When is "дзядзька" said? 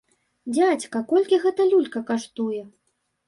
0.53-1.01